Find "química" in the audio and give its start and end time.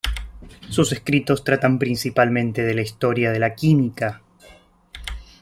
3.53-4.23